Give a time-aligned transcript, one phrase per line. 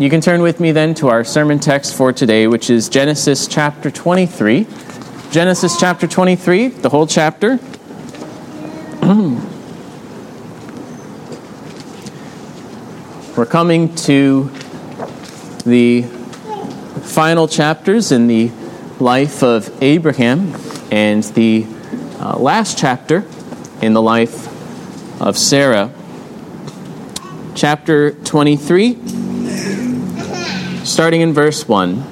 [0.00, 3.48] You can turn with me then to our sermon text for today, which is Genesis
[3.48, 4.64] chapter 23.
[5.32, 7.56] Genesis chapter 23, the whole chapter.
[13.36, 14.44] We're coming to
[15.66, 16.02] the
[17.02, 18.52] final chapters in the
[19.00, 20.54] life of Abraham
[20.92, 21.66] and the
[22.20, 23.24] uh, last chapter
[23.82, 24.46] in the life
[25.20, 25.90] of Sarah.
[27.56, 29.27] Chapter 23
[30.88, 32.02] starting in verse 1.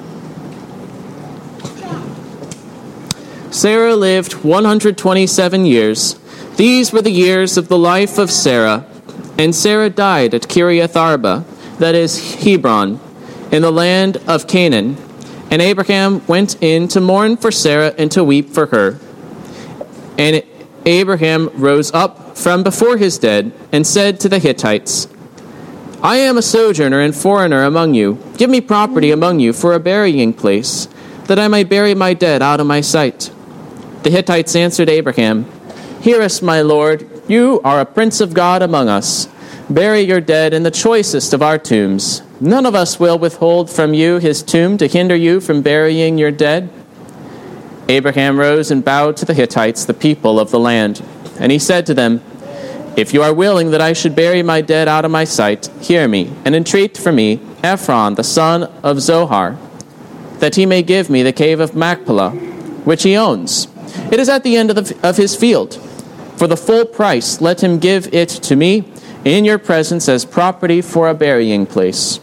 [3.51, 6.19] Sarah lived 127 years.
[6.57, 8.85] These were the years of the life of Sarah.
[9.39, 11.43] And Sarah died at Kiriath Arba,
[11.79, 12.99] that is Hebron,
[13.51, 14.95] in the land of Canaan.
[15.49, 18.99] And Abraham went in to mourn for Sarah and to weep for her.
[20.19, 20.43] And
[20.85, 25.07] Abraham rose up from before his dead and said to the Hittites,
[26.01, 28.19] I am a sojourner and foreigner among you.
[28.37, 30.87] Give me property among you for a burying place,
[31.25, 33.31] that I may bury my dead out of my sight.
[34.03, 35.45] The Hittites answered Abraham,
[36.01, 37.09] Hear us, my lord.
[37.27, 39.27] You are a prince of God among us.
[39.69, 42.21] Bury your dead in the choicest of our tombs.
[42.39, 46.31] None of us will withhold from you his tomb to hinder you from burying your
[46.31, 46.69] dead.
[47.89, 51.03] Abraham rose and bowed to the Hittites, the people of the land.
[51.39, 52.21] And he said to them,
[52.97, 56.07] if you are willing that I should bury my dead out of my sight, hear
[56.07, 59.55] me, and entreat for me Ephron, the son of Zohar,
[60.39, 63.67] that he may give me the cave of Machpelah, which he owns.
[64.11, 65.75] It is at the end of, the, of his field.
[66.37, 68.91] For the full price, let him give it to me
[69.23, 72.19] in your presence as property for a burying place.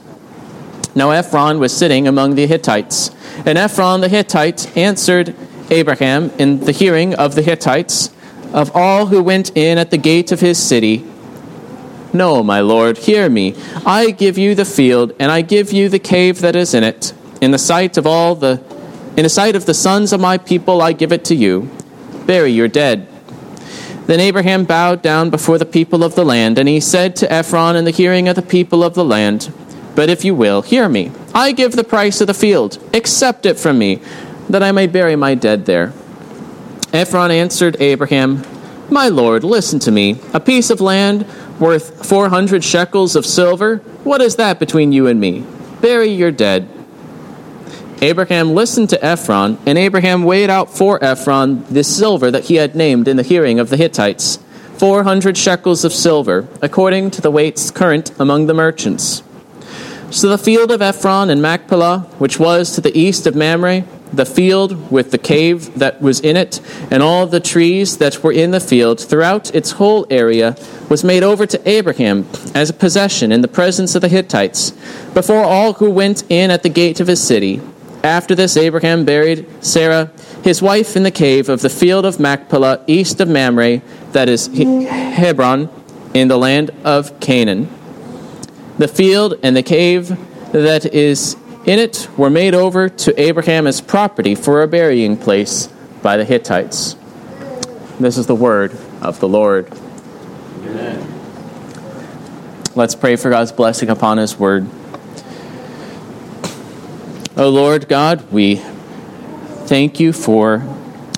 [0.97, 3.13] Now Ephron was sitting among the Hittites,
[3.47, 5.37] and Ephron the Hittite answered
[5.71, 8.14] Abraham in the hearing of the Hittites
[8.55, 11.05] of all who went in at the gate of his city.
[12.13, 13.57] No, my lord, hear me.
[13.85, 17.13] I give you the field, and I give you the cave that is in it.
[17.41, 18.63] In the sight of all the
[19.17, 21.69] in the sight of the sons of my people I give it to you.
[22.27, 23.09] Bury your dead.
[24.07, 27.77] Then Abraham bowed down before the people of the land, and he said to Ephron
[27.77, 29.53] in the hearing of the people of the land,
[29.95, 31.11] But if you will, hear me.
[31.35, 32.79] I give the price of the field.
[32.93, 34.01] Accept it from me,
[34.49, 35.93] that I may bury my dead there.
[36.95, 38.45] Ephron answered Abraham,
[38.89, 40.21] My lord, listen to me.
[40.33, 41.27] A piece of land
[41.59, 45.45] worth 400 shekels of silver, what is that between you and me?
[45.81, 46.69] Bury your dead.
[48.01, 52.77] Abraham listened to Ephron, and Abraham weighed out for Ephron the silver that he had
[52.77, 54.39] named in the hearing of the Hittites
[54.79, 59.25] 400 shekels of silver, according to the weights current among the merchants.
[60.11, 64.27] So the field of Ephron and Machpelah, which was to the east of Mamre, the
[64.27, 66.61] field with the cave that was in it,
[66.91, 70.57] and all the trees that were in the field throughout its whole area,
[70.89, 74.73] was made over to Abraham as a possession in the presence of the Hittites,
[75.15, 77.61] before all who went in at the gate of his city.
[78.03, 80.13] After this, Abraham buried Sarah,
[80.43, 83.81] his wife, in the cave of the field of Machpelah, east of Mamre,
[84.13, 85.71] that is Hebron,
[86.13, 87.69] in the land of Canaan.
[88.77, 90.17] The field and the cave
[90.53, 95.69] that is in it were made over to Abraham as property for a burying place
[96.03, 96.97] by the Hittites.
[97.99, 99.73] This is the word of the Lord.
[100.59, 101.11] Amen.
[102.75, 104.69] Let's pray for God's blessing upon His word.
[107.37, 108.57] O Lord God, we
[109.67, 110.63] thank you for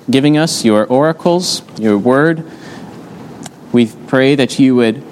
[0.09, 2.49] giving us your oracles, your word.
[3.73, 5.03] We pray that you would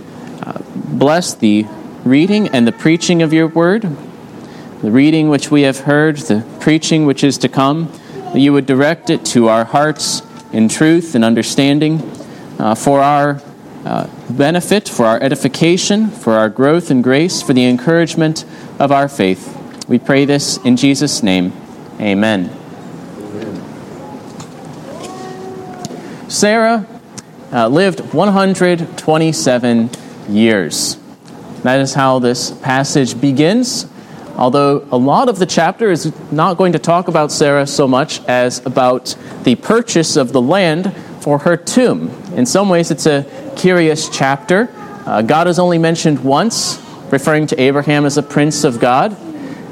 [0.42, 1.66] uh, bless the
[2.04, 3.96] reading and the preaching of your word
[4.84, 7.90] the reading which we have heard, the preaching which is to come,
[8.34, 10.20] that you would direct it to our hearts
[10.52, 12.02] in truth and understanding
[12.58, 13.40] uh, for our
[13.86, 18.44] uh, benefit, for our edification, for our growth and grace, for the encouragement
[18.78, 19.58] of our faith.
[19.88, 21.54] We pray this in Jesus' name.
[21.98, 22.50] Amen.
[26.28, 26.86] Sarah
[27.50, 29.90] uh, lived 127
[30.28, 30.98] years.
[31.62, 33.86] That is how this passage begins
[34.36, 38.22] although a lot of the chapter is not going to talk about Sarah so much
[38.24, 42.10] as about the purchase of the land for her tomb.
[42.34, 43.24] In some ways, it's a
[43.56, 44.68] curious chapter.
[45.06, 49.16] Uh, God is only mentioned once, referring to Abraham as a prince of God.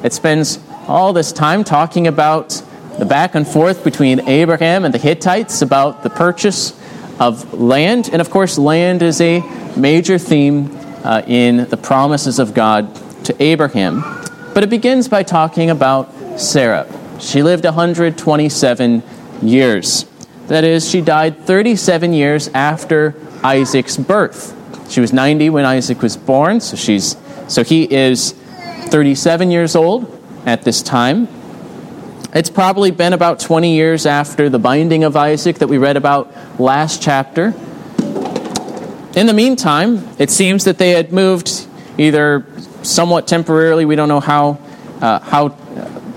[0.04, 2.62] It spends all this time talking about
[2.98, 6.78] the back and forth between Abraham and the Hittites about the purchase
[7.18, 8.10] of land.
[8.12, 9.40] And of course, land is a
[9.76, 12.94] major theme uh, in the promises of God
[13.24, 14.21] to Abraham.
[14.54, 16.86] But it begins by talking about Sarah.
[17.20, 19.02] She lived 127
[19.42, 20.04] years.
[20.48, 24.58] That is, she died 37 years after Isaac's birth.
[24.90, 27.16] She was 90 when Isaac was born, so she's
[27.48, 28.32] so he is
[28.88, 30.06] 37 years old
[30.46, 31.28] at this time.
[32.34, 36.32] It's probably been about 20 years after the binding of Isaac that we read about
[36.60, 37.54] last chapter.
[39.14, 41.66] In the meantime, it seems that they had moved
[41.98, 42.40] either
[42.82, 44.58] somewhat temporarily, we don't know how,
[45.00, 45.48] uh, how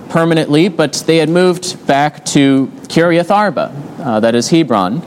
[0.10, 5.02] permanently, but they had moved back to Kiriath Arba, uh, that is Hebron,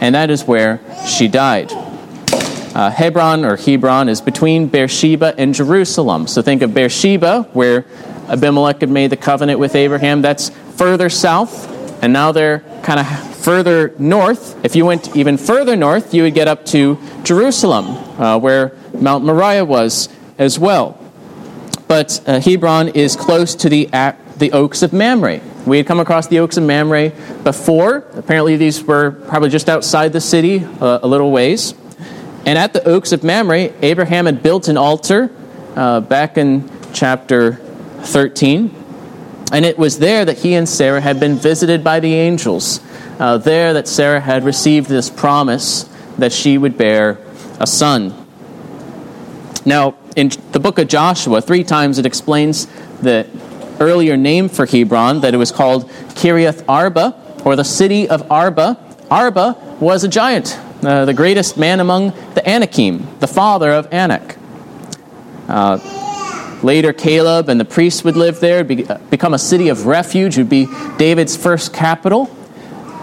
[0.00, 1.70] and that is where she died.
[1.72, 6.26] Uh, Hebron or Hebron is between Beersheba and Jerusalem.
[6.26, 7.84] So think of Beersheba, where
[8.28, 10.22] Abimelech had made the covenant with Abraham.
[10.22, 11.68] That's further south,
[12.02, 13.06] and now they're kind of
[13.36, 14.64] further north.
[14.64, 17.86] If you went even further north, you would get up to Jerusalem,
[18.20, 20.08] uh, where Mount Moriah was
[20.40, 20.98] as well.
[21.86, 23.86] But uh, Hebron is close to the,
[24.38, 25.40] the Oaks of Mamre.
[25.66, 27.10] We had come across the Oaks of Mamre
[27.44, 28.06] before.
[28.14, 31.74] Apparently, these were probably just outside the city, uh, a little ways.
[32.46, 35.30] And at the Oaks of Mamre, Abraham had built an altar
[35.76, 37.54] uh, back in chapter
[38.02, 38.74] 13.
[39.52, 42.80] And it was there that he and Sarah had been visited by the angels.
[43.18, 45.84] Uh, there that Sarah had received this promise
[46.16, 47.18] that she would bear
[47.58, 48.14] a son.
[49.66, 52.66] Now, in the book of Joshua, three times it explains
[53.00, 53.26] the
[53.80, 58.78] earlier name for Hebron, that it was called Kiriath Arba, or the city of Arba.
[59.10, 64.36] Arba was a giant, uh, the greatest man among the Anakim, the father of Anak.
[65.48, 65.78] Uh,
[66.62, 70.36] later, Caleb and the priests would live there, be, uh, become a city of refuge,
[70.36, 70.66] would be
[70.98, 72.28] David's first capital.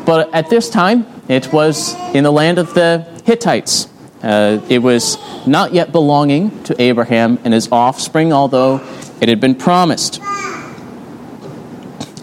[0.06, 3.90] But at this time, it was in the land of the Hittites.
[4.28, 8.82] Uh, it was not yet belonging to Abraham and his offspring, although
[9.22, 10.20] it had been promised.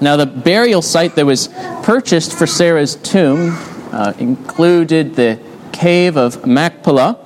[0.03, 1.49] Now, the burial site that was
[1.83, 3.57] purchased for Sarah's tomb
[3.91, 5.41] uh, included the
[5.73, 7.17] cave of Machpelah.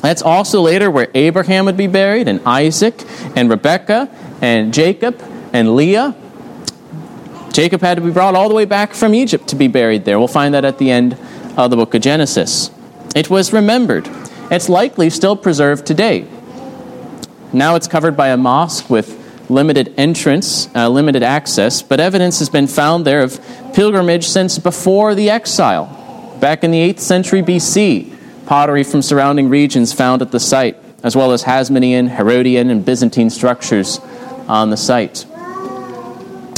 [0.00, 3.04] That's also later where Abraham would be buried, and Isaac,
[3.36, 4.08] and Rebekah,
[4.40, 5.22] and Jacob,
[5.52, 6.16] and Leah.
[7.52, 10.18] Jacob had to be brought all the way back from Egypt to be buried there.
[10.18, 11.18] We'll find that at the end
[11.58, 12.70] of the book of Genesis.
[13.14, 14.08] It was remembered.
[14.50, 16.26] It's likely still preserved today.
[17.52, 22.48] Now it's covered by a mosque with limited entrance, uh, limited access, but evidence has
[22.48, 23.40] been found there of
[23.72, 26.36] pilgrimage since before the exile.
[26.40, 31.14] Back in the 8th century BC, pottery from surrounding regions found at the site, as
[31.14, 34.00] well as Hasmonean, Herodian, and Byzantine structures
[34.48, 35.26] on the site.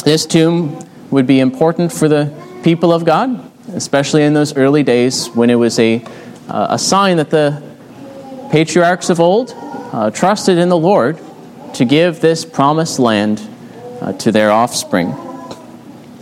[0.04, 0.78] This tomb
[1.10, 2.32] would be important for the
[2.62, 6.04] people of God, especially in those early days when it was a
[6.48, 7.62] uh, a sign that the
[8.50, 9.52] patriarchs of old
[9.92, 11.18] uh, trusted in the Lord
[11.74, 13.40] to give this promised land
[14.00, 15.14] uh, to their offspring.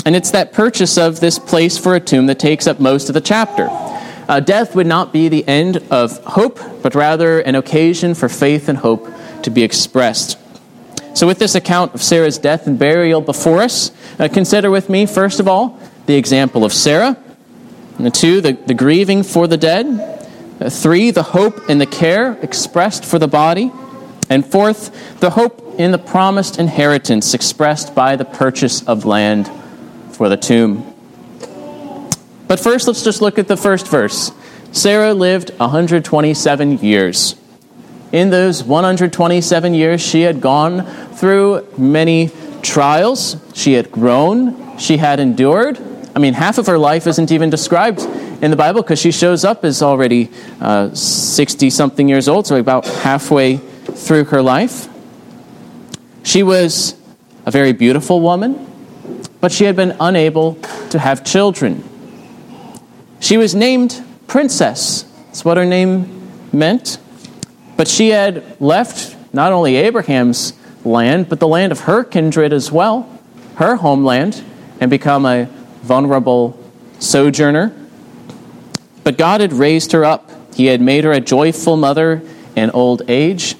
[0.06, 3.14] And it's that purchase of this place for a tomb that takes up most of
[3.14, 3.68] the chapter.
[4.28, 8.68] Uh, death would not be the end of hope, but rather an occasion for faith
[8.68, 9.08] and hope
[9.42, 10.38] to be expressed.
[11.14, 15.06] So, with this account of Sarah's death and burial before us, uh, consider with me,
[15.06, 17.16] first of all, the example of Sarah,
[17.98, 20.13] and two, the, the grieving for the dead,
[20.70, 23.70] three, the hope and the care expressed for the body.
[24.30, 29.50] And fourth, the hope in the promised inheritance expressed by the purchase of land
[30.12, 30.94] for the tomb.
[32.46, 34.32] But first, let's just look at the first verse.
[34.72, 37.36] Sarah lived 127 years.
[38.12, 40.84] In those 127 years, she had gone
[41.14, 42.30] through many
[42.62, 43.36] trials.
[43.54, 44.78] She had grown.
[44.78, 45.78] She had endured.
[46.14, 48.00] I mean, half of her life isn't even described
[48.44, 50.28] in the Bible because she shows up as already
[50.92, 54.86] 60 uh, something years old, so about halfway through her life.
[56.24, 56.94] She was
[57.46, 58.70] a very beautiful woman,
[59.40, 60.56] but she had been unable
[60.90, 61.82] to have children.
[63.18, 66.98] She was named Princess, that's what her name meant.
[67.78, 70.52] But she had left not only Abraham's
[70.84, 73.08] land, but the land of her kindred as well,
[73.54, 74.44] her homeland,
[74.80, 75.46] and become a
[75.82, 76.62] vulnerable
[76.98, 77.74] sojourner
[79.04, 80.30] but God had raised her up.
[80.54, 82.22] He had made her a joyful mother
[82.56, 83.54] in old age.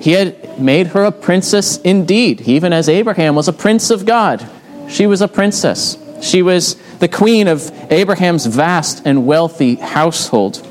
[0.00, 4.48] He had made her a princess indeed, even as Abraham was a prince of God.
[4.88, 5.98] She was a princess.
[6.20, 10.66] She was the queen of Abraham's vast and wealthy household.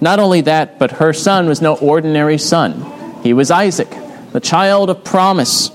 [0.00, 3.22] Not only that, but her son was no ordinary son.
[3.22, 3.88] He was Isaac,
[4.32, 5.70] the child of promise.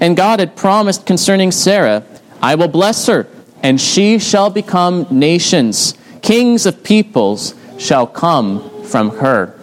[0.00, 2.04] And God had promised concerning Sarah,
[2.40, 3.24] I will bless her
[3.62, 5.94] and she shall become nations.
[6.22, 9.58] Kings of peoples shall come from her.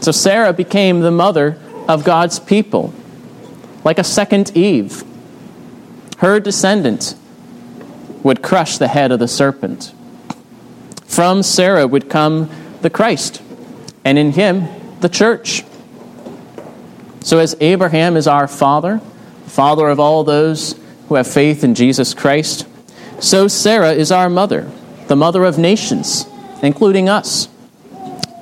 [0.00, 2.92] So Sarah became the mother of God's people,
[3.84, 5.04] like a second Eve.
[6.18, 7.14] Her descendant
[8.22, 9.92] would crush the head of the serpent.
[11.06, 12.50] From Sarah would come
[12.80, 13.42] the Christ,
[14.04, 14.66] and in him,
[15.00, 15.64] the church.
[17.20, 18.98] So, as Abraham is our father,
[19.46, 20.74] father of all those
[21.12, 22.66] who have faith in Jesus Christ,
[23.20, 24.70] so Sarah is our mother,
[25.08, 26.24] the mother of nations,
[26.62, 27.48] including us.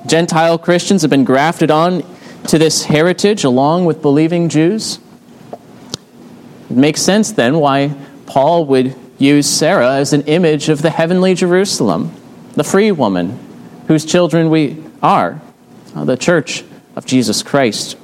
[0.05, 2.01] Gentile Christians have been grafted on
[2.47, 4.99] to this heritage along with believing Jews.
[6.69, 7.93] It makes sense then why
[8.25, 12.15] Paul would use Sarah as an image of the heavenly Jerusalem,
[12.53, 13.37] the free woman
[13.87, 15.41] whose children we are,
[15.93, 16.63] uh, the church
[16.95, 17.97] of Jesus Christ.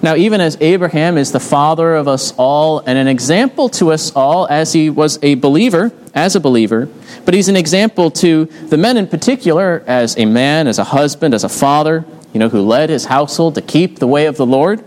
[0.00, 4.12] Now, even as Abraham is the father of us all and an example to us
[4.14, 6.88] all as he was a believer, as a believer,
[7.24, 11.34] but he's an example to the men in particular as a man, as a husband,
[11.34, 14.46] as a father, you know, who led his household to keep the way of the
[14.46, 14.84] Lord.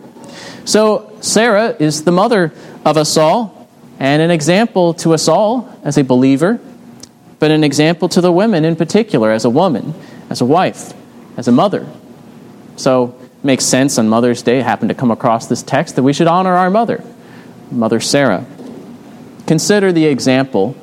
[0.63, 2.53] So, Sarah is the mother
[2.85, 3.67] of us all
[3.99, 6.59] and an example to us all as a believer,
[7.39, 9.93] but an example to the women in particular as a woman,
[10.29, 10.93] as a wife,
[11.35, 11.85] as a mother.
[12.77, 16.27] So, makes sense on Mother's Day, happened to come across this text, that we should
[16.27, 17.03] honor our mother,
[17.71, 18.45] Mother Sarah.
[19.47, 20.75] Consider the example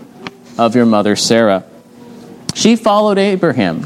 [0.58, 1.64] of your mother Sarah.
[2.54, 3.84] She followed Abraham.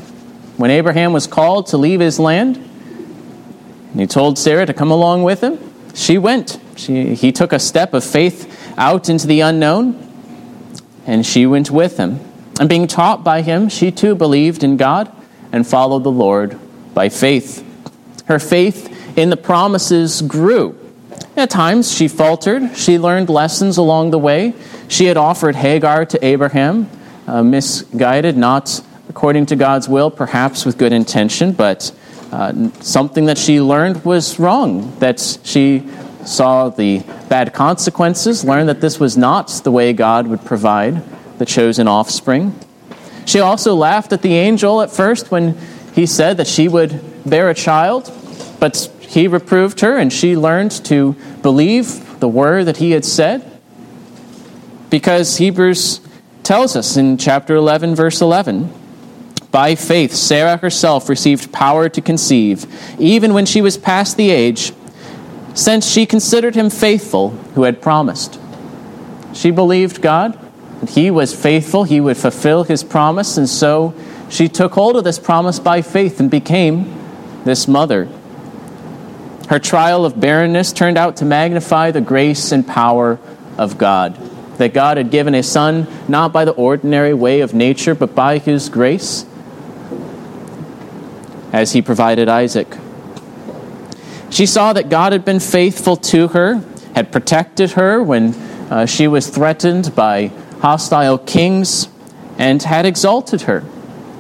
[0.57, 5.23] When Abraham was called to leave his land, and he told Sarah to come along
[5.23, 5.59] with him,
[5.95, 6.59] she went.
[6.77, 10.11] She, he took a step of faith out into the unknown,
[11.07, 12.21] and she went with him.
[12.59, 15.13] And being taught by him, she too believed in God
[15.53, 16.59] and followed the Lord
[16.95, 17.65] by faith.
[18.27, 20.79] Her faith in the promises grew.
[21.37, 22.77] At times she faltered.
[22.77, 24.55] She learned lessons along the way.
[24.89, 26.89] She had offered Hagar to Abraham,
[27.27, 31.93] uh, misguided, not according to God's will, perhaps with good intention, but
[32.33, 35.87] uh, something that she learned was wrong, that she
[36.25, 41.03] saw the bad consequences, learned that this was not the way God would provide
[41.39, 42.59] the chosen offspring.
[43.27, 45.59] She also laughed at the angel at first when
[45.93, 48.11] he said that she would bear a child,
[48.59, 53.49] but he reproved her, and she learned to believe the word that he had said.
[54.89, 56.01] Because Hebrews
[56.43, 58.73] tells us in chapter 11, verse 11
[59.51, 62.65] by faith, Sarah herself received power to conceive,
[62.99, 64.73] even when she was past the age,
[65.53, 68.41] since she considered him faithful who had promised.
[69.35, 70.39] She believed God,
[70.81, 73.95] and he was faithful, he would fulfill his promise, and so
[74.33, 76.91] she took hold of this promise by faith and became
[77.45, 78.09] this mother.
[79.51, 83.19] Her trial of barrenness turned out to magnify the grace and power
[83.59, 84.17] of God.
[84.57, 88.39] That God had given a son not by the ordinary way of nature, but by
[88.39, 89.27] his grace,
[91.53, 92.75] as he provided Isaac.
[94.31, 98.33] She saw that God had been faithful to her, had protected her when
[98.71, 100.29] uh, she was threatened by
[100.63, 101.89] hostile kings,
[102.39, 103.63] and had exalted her.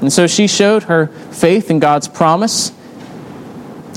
[0.02, 2.72] And so she showed her faith in God's promise.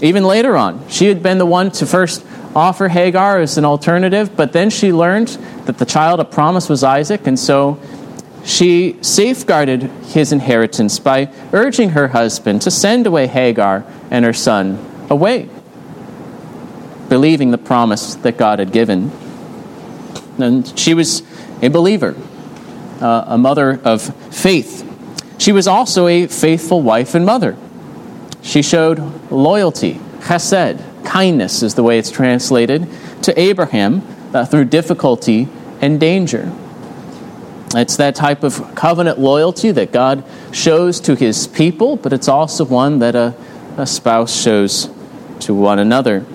[0.01, 4.35] Even later on, she had been the one to first offer Hagar as an alternative,
[4.38, 5.29] but then she learned
[5.65, 7.79] that the child of promise was Isaac, and so
[8.45, 14.77] she safeguarded his inheritance by urging her husband to send away Hagar and her son
[15.09, 15.50] away,
[17.09, 19.12] believing the promise that God had given.
[20.38, 21.24] And she was
[21.62, 22.15] a believer,
[23.01, 24.01] uh, a mother of
[24.33, 24.85] faith.
[25.38, 27.56] She was also a faithful wife and mother.
[28.42, 29.00] She showed
[29.32, 32.88] loyalty, chesed, kindness is the way it's translated,
[33.24, 34.01] to Abraham
[34.34, 35.48] uh, through difficulty
[35.82, 36.51] and danger.
[37.74, 42.63] It's that type of covenant loyalty that God shows to his people, but it's also
[42.63, 43.36] one that a,
[43.77, 44.89] a spouse shows
[45.42, 46.25] to one another.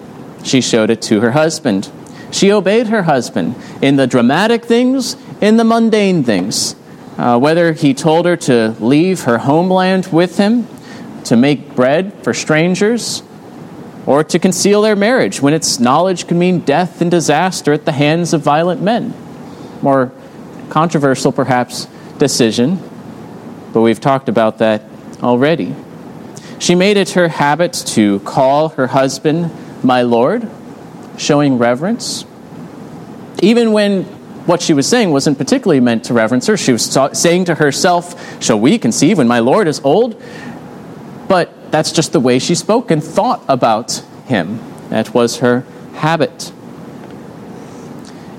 [0.44, 1.90] She showed it to her husband.
[2.30, 6.74] She obeyed her husband in the dramatic things, in the mundane things.
[7.20, 10.66] Uh, whether he told her to leave her homeland with him,
[11.22, 13.22] to make bread for strangers,
[14.06, 17.92] or to conceal their marriage when its knowledge could mean death and disaster at the
[17.92, 19.12] hands of violent men.
[19.82, 20.10] More
[20.70, 21.86] controversial, perhaps,
[22.16, 22.78] decision,
[23.74, 24.82] but we've talked about that
[25.22, 25.76] already.
[26.58, 29.50] She made it her habit to call her husband
[29.84, 30.48] my Lord,
[31.18, 32.24] showing reverence.
[33.42, 34.06] Even when
[34.50, 36.56] what she was saying wasn't particularly meant to reverence her.
[36.56, 40.20] She was saying to herself, Shall we conceive when my Lord is old?
[41.28, 44.58] But that's just the way she spoke and thought about him.
[44.88, 45.60] That was her
[45.94, 46.50] habit.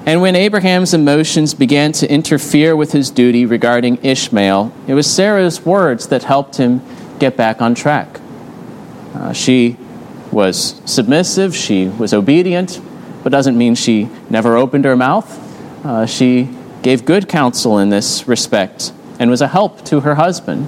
[0.05, 5.65] And when Abraham's emotions began to interfere with his duty regarding Ishmael, it was Sarah's
[5.65, 6.81] words that helped him
[7.19, 8.19] get back on track.
[9.13, 9.77] Uh, she
[10.29, 12.81] was submissive, she was obedient,
[13.23, 15.47] but doesn't mean she never opened her mouth.
[15.83, 16.49] Uh, she
[16.81, 20.67] gave good counsel in this respect and was a help to her husband.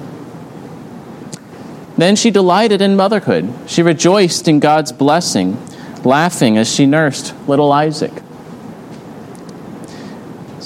[1.97, 3.53] Then she delighted in motherhood.
[3.67, 5.57] She rejoiced in God's blessing
[6.05, 8.11] laughing as she nursed little Isaac.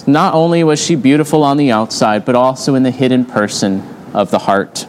[0.05, 4.31] Not only was she beautiful on the outside, but also in the hidden person of
[4.31, 4.87] the heart.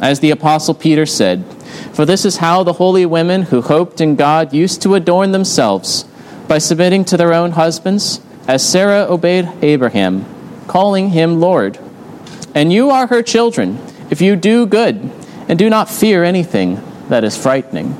[0.00, 1.44] As the Apostle Peter said,
[1.92, 6.04] For this is how the holy women who hoped in God used to adorn themselves,
[6.46, 10.24] by submitting to their own husbands, as Sarah obeyed Abraham,
[10.66, 11.78] calling him Lord.
[12.54, 13.78] And you are her children,
[14.10, 15.12] if you do good,
[15.48, 17.94] and do not fear anything that is frightening.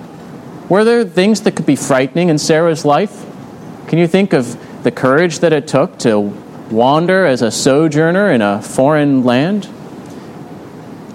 [0.70, 3.26] Were there things that could be frightening in Sarah's life?
[3.88, 6.18] Can you think of the courage that it took to
[6.70, 9.68] wander as a sojourner in a foreign land?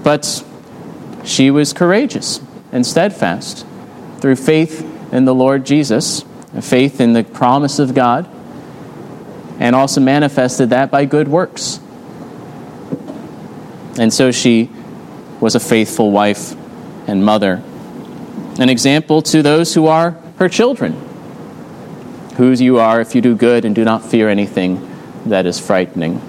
[0.04, 0.44] But
[1.24, 2.40] she was courageous
[2.72, 3.66] and steadfast
[4.20, 6.24] through faith in the Lord Jesus,
[6.62, 8.30] faith in the promise of God,
[9.64, 11.80] and also manifested that by good works.
[13.98, 14.70] And so she
[15.40, 16.54] was a faithful wife
[17.08, 17.64] and mother,
[18.60, 20.92] an example to those who are her children,
[22.36, 24.86] whose you are if you do good and do not fear anything
[25.28, 26.22] that is frightening.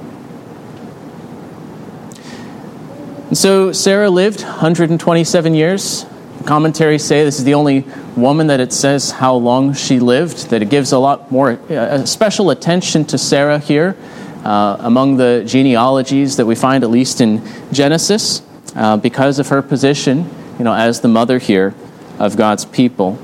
[3.26, 6.06] And so Sarah lived 127 years.
[6.46, 7.86] Commentaries say this is the only
[8.16, 12.04] woman that it says how long she lived, that it gives a lot more uh,
[12.04, 13.96] special attention to Sarah here
[14.44, 18.42] uh, among the genealogies that we find, at least in Genesis,
[18.76, 21.74] uh, because of her position you know, as the mother here
[22.18, 23.18] of God's people.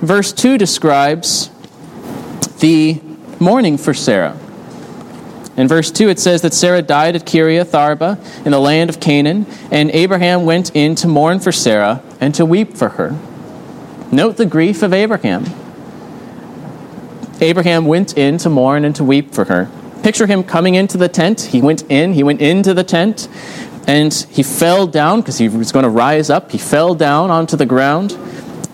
[0.00, 1.50] Verse 2 describes
[2.60, 3.00] the
[3.38, 4.38] mourning for Sarah.
[5.60, 8.98] In verse 2, it says that Sarah died at Kiriath Arba in the land of
[8.98, 13.14] Canaan, and Abraham went in to mourn for Sarah and to weep for her.
[14.10, 15.44] Note the grief of Abraham.
[17.42, 19.70] Abraham went in to mourn and to weep for her.
[20.02, 21.42] Picture him coming into the tent.
[21.42, 23.28] He went in, he went into the tent,
[23.86, 26.52] and he fell down because he was going to rise up.
[26.52, 28.12] He fell down onto the ground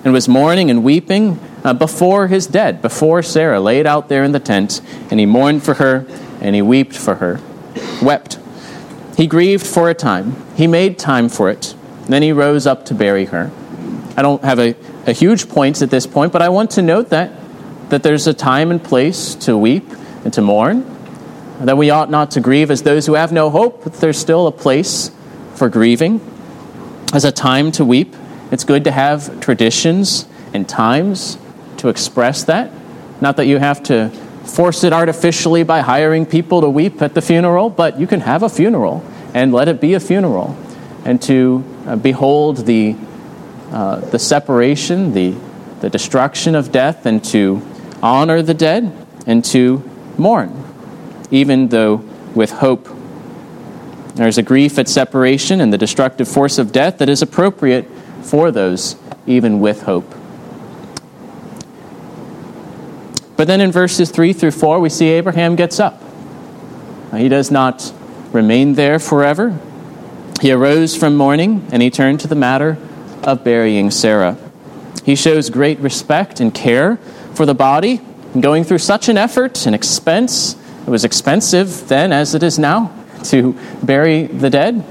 [0.04, 4.30] and was mourning and weeping uh, before his dead, before Sarah laid out there in
[4.30, 6.06] the tent, and he mourned for her
[6.40, 7.40] and he wept for her,
[8.02, 8.38] wept.
[9.16, 10.36] He grieved for a time.
[10.56, 11.74] He made time for it.
[12.08, 13.50] Then he rose up to bury her.
[14.16, 14.74] I don't have a,
[15.06, 17.32] a huge point at this point, but I want to note that
[17.88, 19.88] that there's a time and place to weep
[20.24, 20.84] and to mourn,
[21.60, 24.46] that we ought not to grieve as those who have no hope, but there's still
[24.46, 25.10] a place
[25.54, 26.20] for grieving,
[27.12, 28.14] as a time to weep.
[28.50, 31.38] It's good to have traditions and times
[31.78, 32.72] to express that.
[33.20, 34.10] Not that you have to
[34.46, 38.42] force it artificially by hiring people to weep at the funeral, but you can have
[38.42, 39.04] a funeral
[39.34, 40.56] and let it be a funeral.
[41.04, 42.96] And to uh, behold the,
[43.70, 45.34] uh, the separation, the,
[45.80, 47.62] the destruction of death, and to
[48.02, 48.92] honor the dead
[49.26, 49.82] and to
[50.16, 50.64] mourn,
[51.30, 51.96] even though
[52.34, 52.88] with hope.
[54.14, 57.86] There's a grief at separation and the destructive force of death that is appropriate
[58.22, 60.14] for those, even with hope.
[63.36, 66.02] But then in verses 3 through 4, we see Abraham gets up.
[67.14, 67.92] He does not
[68.32, 69.58] remain there forever.
[70.40, 72.76] He arose from mourning and he turned to the matter
[73.22, 74.36] of burying Sarah.
[75.04, 76.96] He shows great respect and care
[77.34, 78.00] for the body
[78.40, 80.56] going through such an effort and expense.
[80.86, 82.92] It was expensive then as it is now
[83.24, 84.84] to bury the dead.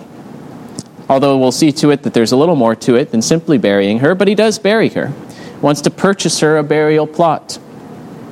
[1.07, 3.99] Although we'll see to it that there's a little more to it than simply burying
[3.99, 5.13] her, but he does bury her.
[5.61, 7.59] Wants to purchase her a burial plot.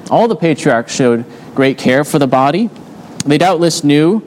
[0.10, 2.70] All the patriarchs showed great care for the body.
[3.26, 4.22] They doubtless knew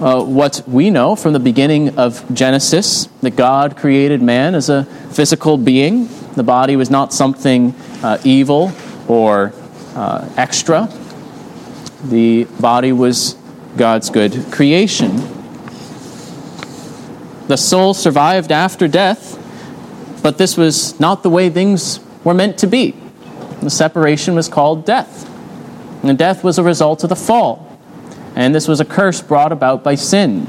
[0.00, 4.84] uh, what we know from the beginning of Genesis that God created man as a
[5.12, 6.08] physical being.
[6.34, 8.72] The body was not something uh, evil
[9.06, 9.52] or
[9.94, 10.88] uh, extra,
[12.04, 13.36] the body was
[13.76, 15.16] God's good creation.
[17.48, 19.36] The soul survived after death,
[20.22, 22.94] but this was not the way things were meant to be.
[23.60, 25.28] The separation was called death.
[26.02, 27.78] And death was a result of the fall.
[28.34, 30.46] And this was a curse brought about by sin.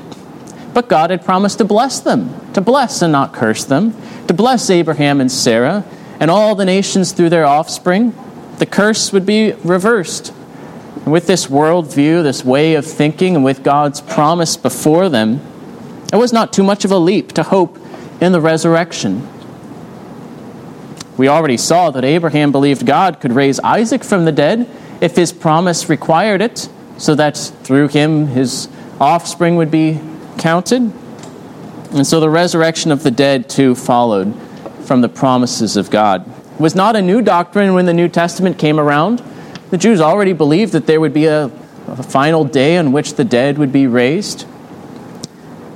[0.74, 3.94] But God had promised to bless them, to bless and not curse them,
[4.28, 5.84] to bless Abraham and Sarah
[6.20, 8.16] and all the nations through their offspring.
[8.60, 10.34] The curse would be reversed.
[11.04, 15.42] And with this worldview, this way of thinking, and with God's promise before them,
[16.14, 17.78] it was not too much of a leap to hope
[18.22, 19.28] in the resurrection.
[21.22, 24.68] We already saw that Abraham believed God could raise Isaac from the dead
[25.02, 28.68] if his promise required it, so that through him his
[29.00, 30.02] offspring would be
[30.40, 30.82] counted.
[31.92, 34.34] And so the resurrection of the dead too followed
[34.86, 36.28] from the promises of God.
[36.56, 39.20] It was not a new doctrine when the New Testament came around.
[39.70, 41.52] The Jews already believed that there would be a,
[41.86, 44.42] a final day on which the dead would be raised.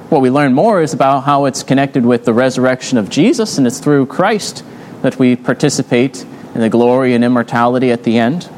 [0.09, 3.67] What we learn more is about how it's connected with the resurrection of Jesus, and
[3.67, 4.63] it's through Christ
[5.05, 8.49] that we participate in the glory and immortality at the end.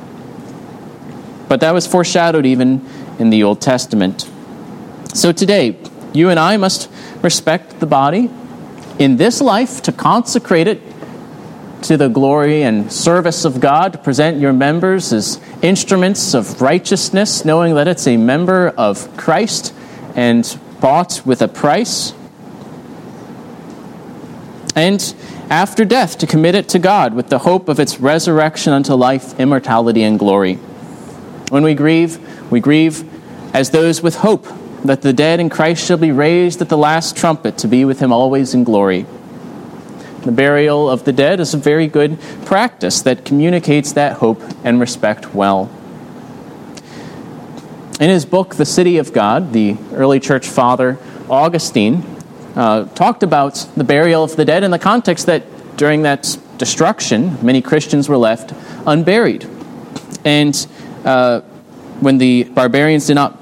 [1.50, 2.88] But that was foreshadowed even
[3.20, 4.30] in the Old Testament.
[5.14, 5.78] So today,
[6.14, 6.90] you and I must
[7.22, 8.30] respect the body
[8.98, 10.82] in this life to consecrate it
[11.82, 17.44] to the glory and service of God, to present your members as instruments of righteousness,
[17.44, 19.74] knowing that it's a member of Christ
[20.16, 22.14] and bought with a price.
[24.78, 25.16] And
[25.50, 29.40] after death, to commit it to God with the hope of its resurrection unto life,
[29.40, 30.54] immortality, and glory.
[31.50, 32.20] When we grieve,
[32.52, 33.04] we grieve
[33.56, 34.46] as those with hope
[34.84, 38.00] that the dead in Christ shall be raised at the last trumpet to be with
[38.00, 39.08] him always in glory.
[40.22, 44.80] The burial of the dead is a very good practice that communicates that hope and
[44.80, 45.72] respect well.
[48.00, 51.00] In his book, The City of God, the early church father
[51.32, 52.17] Augustine
[52.58, 55.44] uh, talked about the burial of the dead in the context that
[55.78, 58.54] during that destruction, many Christians were left
[58.86, 59.48] unburied.
[60.26, 60.68] And
[61.06, 61.42] uh,
[62.02, 63.40] when the barbarians did not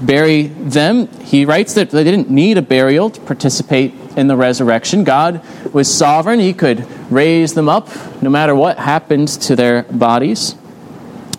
[0.00, 5.04] bury them, he writes that they didn't need a burial to participate in the resurrection.
[5.04, 7.88] God was sovereign, He could raise them up
[8.22, 10.54] no matter what happened to their bodies.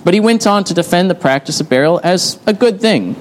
[0.04, 3.16] But he went on to defend the practice of burial as a good thing,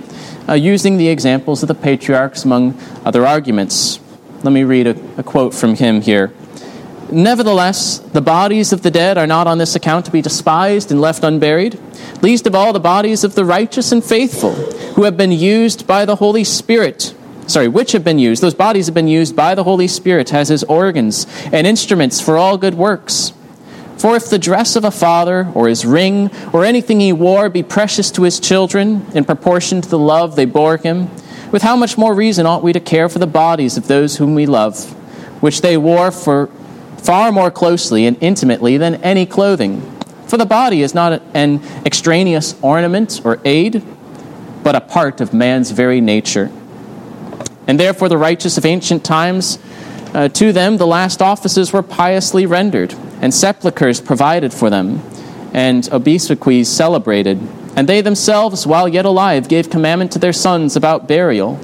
[0.48, 4.00] uh, using the examples of the patriarchs among other arguments.
[4.42, 6.32] Let me read a, a quote from him here.
[7.10, 11.00] Nevertheless, the bodies of the dead are not on this account to be despised and
[11.00, 11.78] left unburied,
[12.22, 14.52] least of all the bodies of the righteous and faithful,
[14.94, 17.14] who have been used by the Holy Spirit
[17.46, 20.48] sorry, which have been used, those bodies have been used by the Holy Spirit as
[20.48, 23.32] his organs and instruments for all good works.
[23.98, 27.62] For if the dress of a father, or his ring, or anything he wore be
[27.62, 31.08] precious to his children in proportion to the love they bore him,
[31.52, 34.34] with how much more reason ought we to care for the bodies of those whom
[34.34, 34.90] we love,
[35.42, 36.48] which they wore for
[36.96, 39.80] far more closely and intimately than any clothing?
[40.26, 43.84] For the body is not an extraneous ornament or aid,
[44.62, 46.50] but a part of man's very nature.
[47.66, 49.58] And therefore, the righteous of ancient times,
[50.14, 55.00] uh, to them the last offices were piously rendered, and sepulchres provided for them,
[55.54, 57.38] and obsequies celebrated.
[57.74, 61.58] And they themselves, while yet alive, gave commandment to their sons about burial,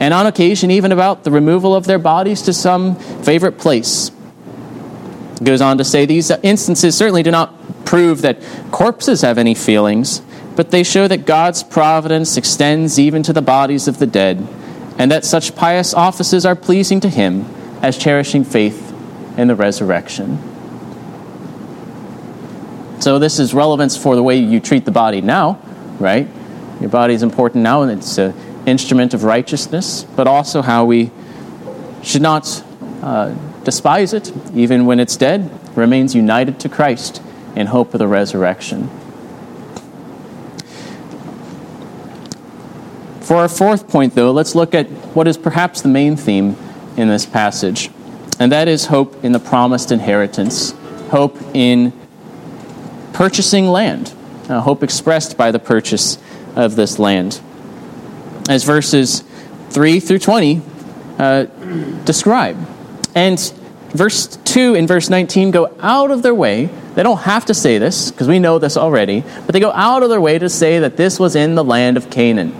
[0.00, 4.10] and on occasion even about the removal of their bodies to some favorite place.
[5.40, 7.54] It goes on to say these instances certainly do not
[7.86, 10.20] prove that corpses have any feelings,
[10.56, 14.46] but they show that God's providence extends even to the bodies of the dead
[14.98, 17.44] and that such pious offices are pleasing to Him
[17.82, 18.92] as cherishing faith
[19.36, 20.53] in the resurrection.
[23.04, 25.60] So, this is relevance for the way you treat the body now,
[26.00, 26.26] right?
[26.80, 28.32] Your body is important now, and it's an
[28.64, 31.10] instrument of righteousness, but also how we
[32.02, 32.64] should not
[33.02, 37.20] uh, despise it, even when it's dead, remains united to Christ
[37.54, 38.88] in hope of the resurrection.
[43.20, 46.56] For our fourth point, though, let's look at what is perhaps the main theme
[46.96, 47.90] in this passage,
[48.38, 50.70] and that is hope in the promised inheritance,
[51.10, 51.92] hope in
[53.14, 54.12] purchasing land,
[54.48, 56.18] uh, hope expressed by the purchase
[56.54, 57.40] of this land.
[58.50, 59.24] As verses
[59.70, 60.60] 3 through 20
[61.18, 61.44] uh,
[62.04, 62.58] describe.
[63.14, 63.40] And
[63.94, 66.66] verse 2 and verse 19 go out of their way.
[66.94, 70.02] They don't have to say this, because we know this already, but they go out
[70.02, 72.54] of their way to say that this was in the land of Canaan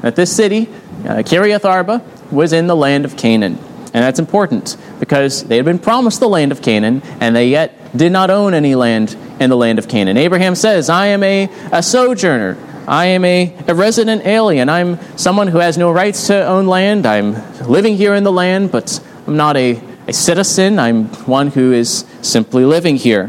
[0.00, 0.68] that this city,
[1.04, 3.58] uh, Kiriath Arba, was in the land of Canaan.
[3.92, 7.96] And that's important because they had been promised the land of Canaan and they yet
[7.96, 10.16] did not own any land in the land of Canaan.
[10.16, 12.56] Abraham says, I am a, a sojourner.
[12.86, 14.68] I am a, a resident alien.
[14.68, 17.06] I'm someone who has no rights to own land.
[17.06, 17.34] I'm
[17.68, 20.78] living here in the land, but I'm not a, a citizen.
[20.78, 23.28] I'm one who is simply living here.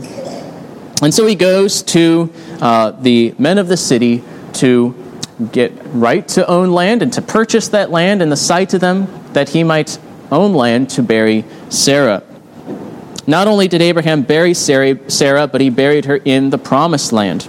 [1.01, 4.95] And so he goes to uh, the men of the city to
[5.51, 9.07] get right to own land and to purchase that land in the sight of them
[9.33, 9.97] that he might
[10.31, 12.23] own land to bury Sarah.
[13.27, 17.47] Not only did Abraham bury Sarah, but he buried her in the promised land.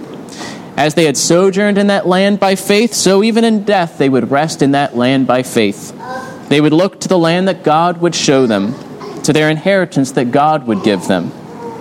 [0.77, 4.31] As they had sojourned in that land by faith, so even in death they would
[4.31, 5.93] rest in that land by faith.
[6.49, 8.75] They would look to the land that God would show them,
[9.23, 11.31] to their inheritance that God would give them.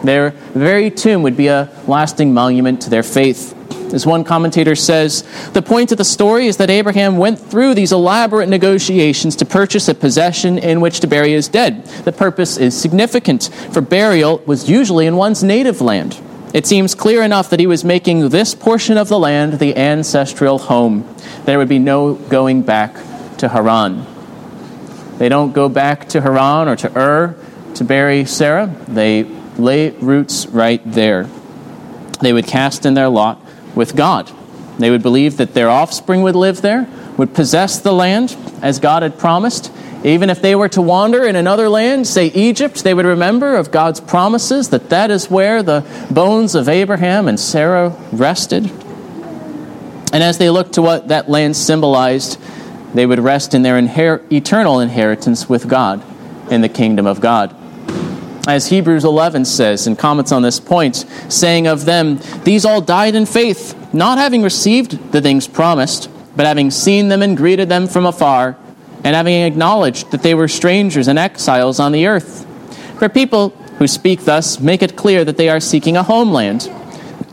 [0.02, 3.54] Their very tomb would be a lasting monument to their faith.
[3.92, 7.92] As one commentator says, the point of the story is that Abraham went through these
[7.92, 11.84] elaborate negotiations to purchase a possession in which to bury his dead.
[12.04, 16.18] The purpose is significant, for burial was usually in one's native land.
[16.54, 20.58] It seems clear enough that he was making this portion of the land the ancestral
[20.58, 21.06] home.
[21.44, 22.94] There would be no going back
[23.38, 24.06] to Haran.
[25.18, 27.36] They don't go back to Haran or to Ur
[27.74, 28.74] to bury Sarah.
[28.88, 29.24] They
[29.56, 31.28] lay roots right there.
[32.20, 33.41] they would cast in their lot
[33.74, 34.30] with God.
[34.78, 39.02] They would believe that their offspring would live there, would possess the land as God
[39.02, 39.70] had promised.
[40.04, 43.70] Even if they were to wander in another land, say Egypt, they would remember of
[43.70, 48.70] God's promises that that is where the bones of Abraham and Sarah rested.
[50.12, 52.38] And as they looked to what that land symbolized,
[52.94, 56.02] they would rest in their inher- eternal inheritance with God
[56.50, 57.56] in the kingdom of God.
[58.46, 63.14] As Hebrews 11 says and comments on this point, saying of them, These all died
[63.14, 67.86] in faith, not having received the things promised, but having seen them and greeted them
[67.86, 68.56] from afar,
[69.04, 72.46] and having acknowledged that they were strangers and exiles on the earth.
[72.98, 76.68] For people who speak thus make it clear that they are seeking a homeland.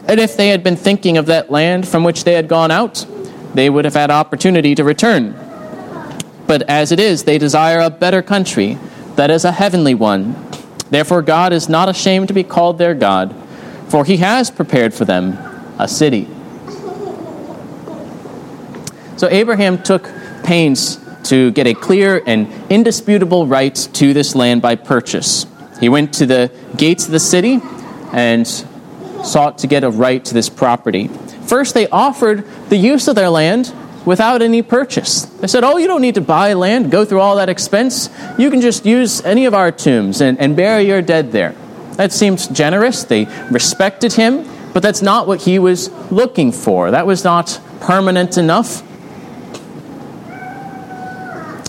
[0.07, 3.05] And if they had been thinking of that land from which they had gone out,
[3.53, 5.33] they would have had opportunity to return.
[6.47, 8.77] But as it is, they desire a better country,
[9.15, 10.48] that is a heavenly one.
[10.89, 13.35] Therefore, God is not ashamed to be called their God,
[13.87, 15.37] for he has prepared for them
[15.77, 16.27] a city.
[19.17, 20.09] So Abraham took
[20.43, 25.45] pains to get a clear and indisputable right to this land by purchase.
[25.79, 27.59] He went to the gates of the city
[28.13, 31.07] and sought to get a right to this property.
[31.45, 33.73] First, they offered the use of their land
[34.05, 35.23] without any purchase.
[35.23, 38.09] They said, Oh, you don't need to buy land, go through all that expense.
[38.37, 41.55] You can just use any of our tombs and, and bury your dead there.
[41.93, 43.03] That seems generous.
[43.03, 46.91] They respected him, but that's not what he was looking for.
[46.91, 48.83] That was not permanent enough.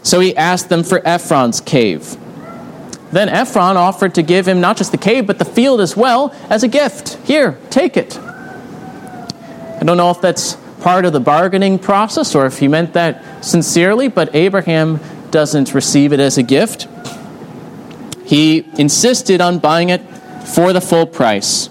[0.02, 2.16] So he asked them for Ephron's cave.
[3.12, 6.34] Then Ephron offered to give him not just the cave, but the field as well
[6.48, 7.14] as a gift.
[7.26, 8.16] Here, take it.
[8.18, 13.44] I don't know if that's part of the bargaining process or if he meant that
[13.44, 16.88] sincerely, but Abraham doesn't receive it as a gift.
[18.24, 20.02] He insisted on buying it
[20.46, 21.68] for the full price.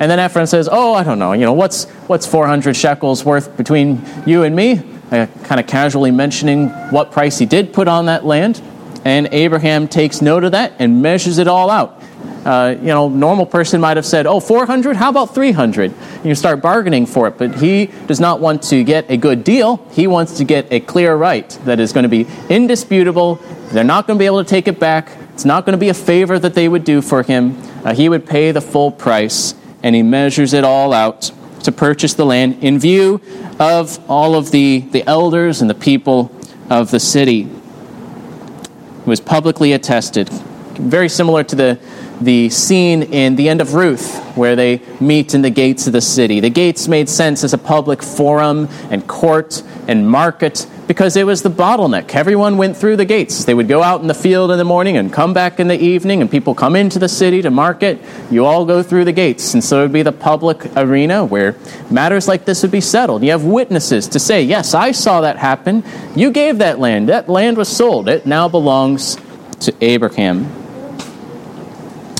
[0.00, 3.56] And then Ephron says, Oh, I don't know, you know, what's, what's 400 shekels worth
[3.56, 4.82] between you and me?
[5.10, 8.60] Kind of casually mentioning what price he did put on that land.
[9.04, 12.02] And Abraham takes note of that and measures it all out.
[12.44, 14.96] Uh, you know, normal person might have said, "Oh, 400?
[14.96, 19.10] How about 300?" You start bargaining for it, but he does not want to get
[19.10, 19.86] a good deal.
[19.92, 23.36] He wants to get a clear right that is going to be indisputable.
[23.72, 25.10] They're not going to be able to take it back.
[25.32, 27.60] It's not going to be a favor that they would do for him.
[27.84, 31.32] Uh, he would pay the full price, and he measures it all out
[31.64, 33.20] to purchase the land in view
[33.58, 36.30] of all of the, the elders and the people
[36.70, 37.42] of the city.
[37.42, 40.28] It was publicly attested.
[40.28, 41.78] Very similar to the,
[42.24, 46.00] the scene in the end of Ruth, where they meet in the gates of the
[46.00, 46.40] city.
[46.40, 51.42] The gates made sense as a public forum and court and market because it was
[51.42, 52.14] the bottleneck.
[52.14, 53.44] Everyone went through the gates.
[53.44, 55.80] They would go out in the field in the morning and come back in the
[55.80, 58.00] evening, and people come into the city to market.
[58.30, 59.54] You all go through the gates.
[59.54, 61.56] And so it would be the public arena where
[61.90, 63.22] matters like this would be settled.
[63.22, 65.84] You have witnesses to say, Yes, I saw that happen.
[66.14, 67.08] You gave that land.
[67.08, 68.08] That land was sold.
[68.08, 69.16] It now belongs
[69.60, 70.63] to Abraham.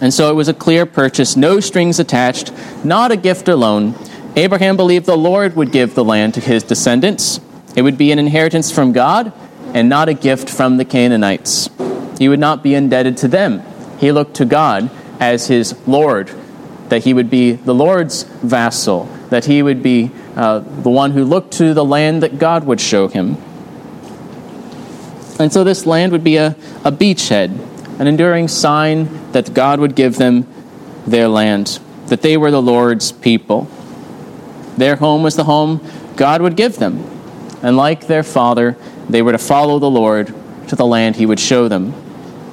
[0.04, 2.52] And so it was a clear purchase, no strings attached,
[2.84, 3.94] not a gift alone.
[4.36, 7.40] Abraham believed the Lord would give the land to his descendants.
[7.74, 9.32] It would be an inheritance from God
[9.72, 11.70] and not a gift from the Canaanites.
[12.18, 13.62] He would not be indebted to them.
[13.98, 14.90] He looked to God
[15.20, 16.30] as his Lord,
[16.90, 21.24] that he would be the Lord's vassal, that he would be uh, the one who
[21.24, 23.38] looked to the land that God would show him.
[25.38, 26.48] And so this land would be a,
[26.84, 30.46] a beachhead, an enduring sign that God would give them
[31.06, 33.68] their land, that they were the Lord's people.
[34.76, 35.80] Their home was the home
[36.16, 37.14] God would give them
[37.64, 38.76] and like their father,
[39.08, 40.26] they were to follow the Lord
[40.68, 41.94] to the land he would show them.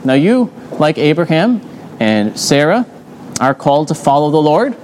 [0.05, 1.59] Now, you, like Abraham
[1.99, 2.85] and Sarah,
[3.41, 4.77] are called to follow the Lord,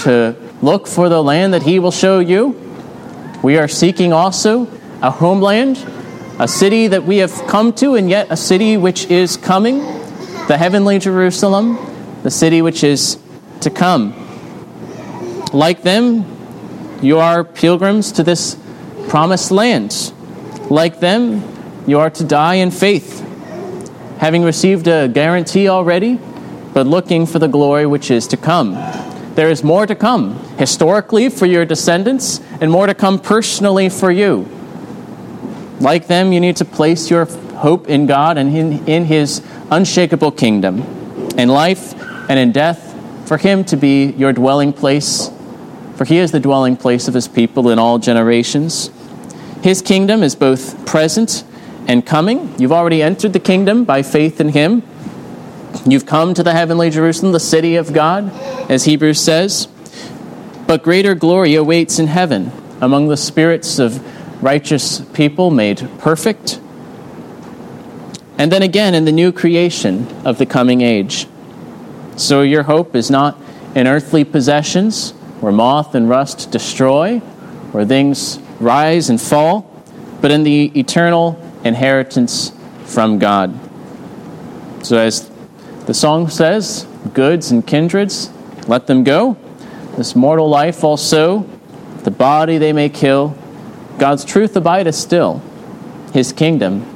[0.00, 2.60] to look for the land that he will show you.
[3.40, 4.66] We are seeking also
[5.00, 5.76] a homeland,
[6.40, 9.78] a city that we have come to, and yet a city which is coming,
[10.48, 11.78] the heavenly Jerusalem,
[12.22, 13.18] the city which is
[13.60, 14.14] to come.
[15.52, 16.24] Like them,
[17.02, 18.56] you are pilgrims to this
[19.08, 20.14] promised land.
[20.70, 21.42] Like them,
[21.86, 23.20] you are to die in faith,
[24.20, 26.18] having received a guarantee already,
[26.72, 28.72] but looking for the glory which is to come.
[29.34, 34.10] There is more to come, historically for your descendants, and more to come personally for
[34.10, 34.48] you.
[35.78, 37.26] Like them, you need to place your
[37.58, 40.80] hope in God and in, in His unshakable kingdom,
[41.36, 41.94] in life
[42.28, 42.94] and in death,
[43.26, 45.30] for Him to be your dwelling place,
[45.96, 48.90] for He is the dwelling place of His people in all generations.
[49.62, 51.44] His kingdom is both present
[51.86, 52.54] and coming.
[52.60, 54.82] You've already entered the kingdom by faith in Him.
[55.86, 58.30] You've come to the heavenly Jerusalem, the city of God,
[58.70, 59.68] as Hebrews says.
[60.66, 64.02] But greater glory awaits in heaven among the spirits of
[64.42, 66.60] righteous people made perfect.
[68.38, 71.26] And then again in the new creation of the coming age.
[72.16, 73.36] So your hope is not
[73.74, 77.18] in earthly possessions where moth and rust destroy,
[77.72, 79.70] where things rise and fall,
[80.20, 82.52] but in the eternal inheritance
[82.86, 83.58] from God.
[84.84, 85.30] So, as
[85.86, 88.30] the song says, goods and kindreds,
[88.66, 89.36] let them go.
[89.96, 91.40] This mortal life also,
[92.04, 93.36] the body they may kill.
[93.98, 95.42] God's truth abideth still.
[96.12, 96.86] His kingdom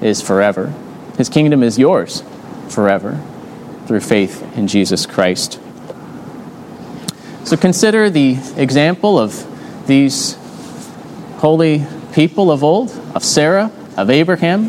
[0.00, 0.72] is forever.
[1.16, 2.22] His kingdom is yours
[2.68, 3.20] forever
[3.86, 5.60] through faith in Jesus Christ.
[7.44, 10.36] So consider the example of these
[11.36, 14.68] holy people of old, of Sarah, of Abraham,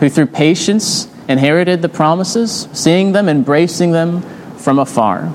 [0.00, 4.22] who through patience inherited the promises, seeing them, embracing them
[4.56, 5.32] from afar,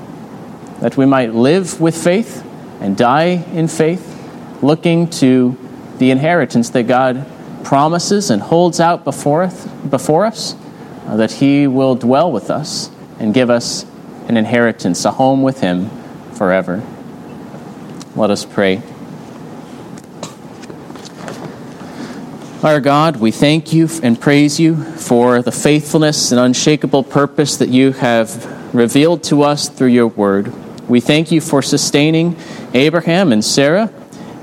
[0.80, 2.44] that we might live with faith
[2.80, 4.06] and die in faith,
[4.62, 5.56] looking to
[5.98, 7.26] the inheritance that God
[7.64, 10.54] promises and holds out before us, before us
[11.06, 13.84] uh, that He will dwell with us and give us
[14.28, 15.90] an inheritance, a home with Him
[16.34, 16.82] forever.
[18.16, 18.82] Let us pray.
[22.62, 27.70] Our God, we thank you and praise you for the faithfulness and unshakable purpose that
[27.70, 30.52] you have revealed to us through your word.
[30.86, 32.36] We thank you for sustaining
[32.74, 33.90] Abraham and Sarah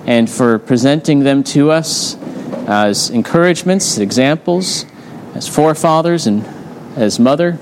[0.08, 2.16] and for presenting them to us
[2.68, 4.86] as encouragements, examples,
[5.34, 6.46] as forefathers, and
[6.98, 7.58] as mother.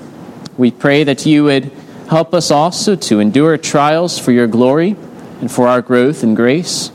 [0.58, 1.70] We pray that you would
[2.10, 4.96] help us also to endure trials for your glory
[5.40, 6.90] and for our growth and grace.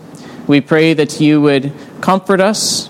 [0.45, 2.87] We pray that you would comfort us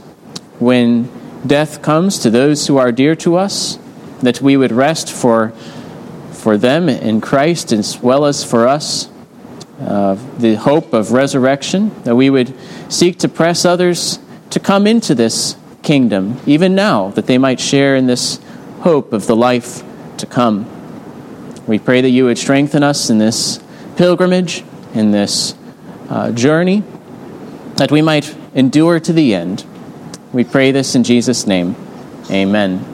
[0.60, 1.10] when
[1.46, 3.78] death comes to those who are dear to us,
[4.22, 5.50] that we would rest for,
[6.32, 9.10] for them in Christ as well as for us.
[9.80, 12.56] Uh, the hope of resurrection, that we would
[12.92, 14.20] seek to press others
[14.52, 18.40] to come into this kingdom, even now, that they might share in this
[18.82, 19.84] hope of the life
[20.18, 20.66] to come.
[21.68, 23.62] We pray that you would strengthen us in this
[23.96, 25.56] pilgrimage, in this
[26.10, 26.84] uh, journey,
[27.76, 29.66] that we might endure to the end.
[30.34, 31.76] We pray this in Jesus' name.
[32.30, 32.91] Amen.